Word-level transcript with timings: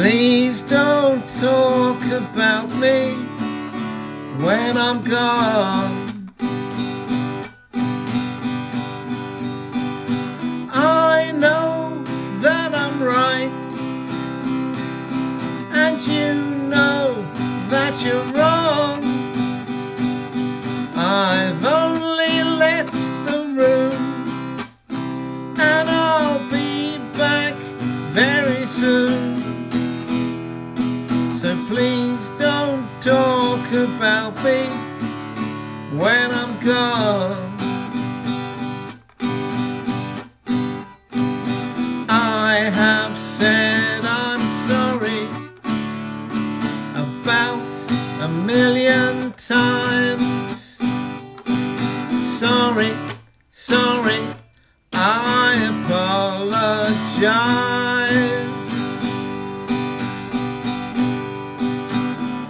Please 0.00 0.62
don't 0.62 1.28
talk 1.40 2.00
about 2.12 2.68
me 2.76 3.14
when 4.44 4.76
I'm 4.76 5.02
gone. 5.02 6.30
I 10.70 11.32
know 11.34 12.00
that 12.42 12.72
I'm 12.76 13.02
right, 13.02 13.64
and 15.74 16.00
you 16.06 16.34
know 16.68 17.12
that 17.68 18.00
you're 18.04 18.22
wrong. 18.26 18.37
When 34.44 36.30
I'm 36.30 36.58
gone. 36.64 37.56
I 42.08 42.70
have 42.72 43.18
said 43.18 44.04
I'm 44.04 44.40
sorry 44.68 45.26
about 46.94 47.68
a 48.20 48.28
million 48.28 49.32
times. 49.32 50.78
Sorry, 52.38 52.92
sorry, 53.50 54.20
I 54.92 55.54
apologize. 55.82 57.08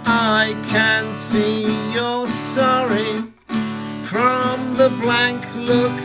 I 0.05 0.55
can 0.67 0.98
blank 5.09 5.43
look 5.55 5.97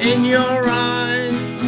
in 0.00 0.24
your 0.24 0.62
eyes. 0.68 1.62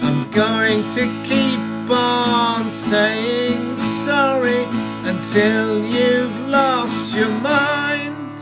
I'm 0.00 0.30
going 0.30 0.82
to 0.96 1.04
keep 1.30 1.90
on 1.90 2.70
saying 2.70 3.76
sorry 4.06 4.64
until 5.04 5.84
you've 5.84 6.38
lost 6.48 7.14
your 7.14 7.34
mind. 7.52 8.38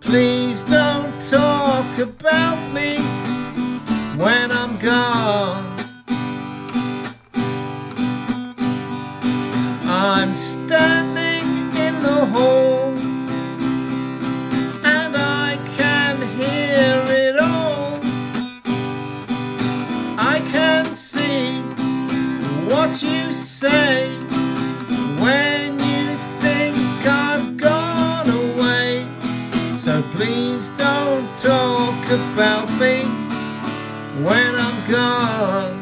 Please 0.00 0.64
don't 0.64 1.14
talk 1.30 1.98
about 1.98 2.58
me 2.74 2.98
when 4.18 4.50
I'm 4.50 4.76
gone. 4.78 5.15
Don't 31.16 31.38
talk 31.38 32.04
about 32.10 32.68
me 32.78 33.04
when 34.22 34.54
I'm 34.54 34.90
gone. 34.90 35.75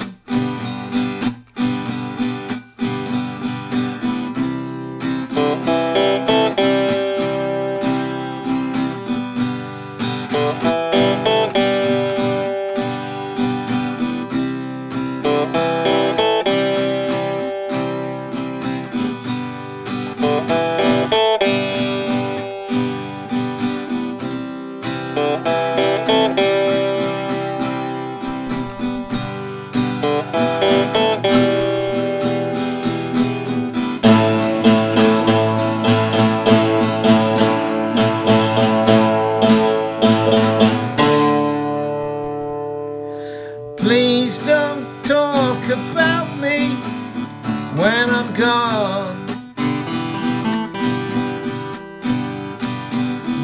When 47.76 48.08
I'm 48.08 48.32
gone. 48.34 49.26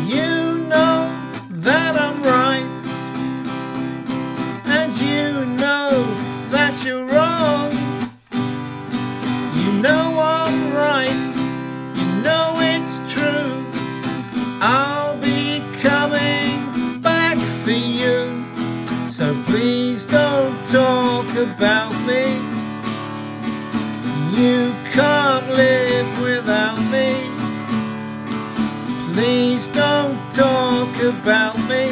You 0.06 0.58
know 0.68 1.10
that 1.50 1.96
I'm 1.96 2.22
right, 2.22 2.82
and 4.66 4.92
you 5.00 5.44
know 5.56 6.04
that 6.50 6.84
you're 6.84 7.06
wrong. 7.06 7.72
You 9.56 9.72
know 9.82 10.20
I'm 10.20 10.74
right, 10.74 11.22
you 11.96 12.06
know 12.22 12.54
it's 12.60 13.12
true. 13.12 13.66
I'll 14.62 15.18
be 15.18 15.60
coming 15.80 17.00
back 17.00 17.38
for 17.64 17.70
you. 17.70 18.44
So 19.10 19.34
please 19.46 20.06
don't 20.06 20.54
talk 20.66 21.28
about 21.34 21.92
me. 22.06 22.49
You 24.40 24.74
can't 24.90 25.50
live 25.50 26.22
without 26.22 26.78
me. 26.90 27.12
Please 29.12 29.68
don't 29.68 30.16
talk 30.32 30.88
about 31.02 31.58
me 31.68 31.88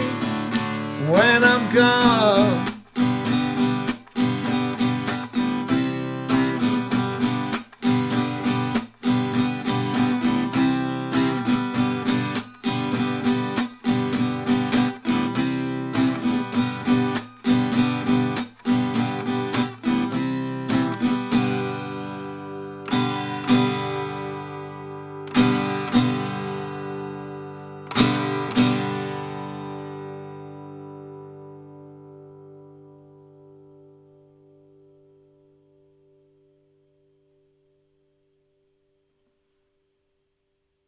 when 1.10 1.44
I'm 1.44 1.70
gone. 1.74 2.67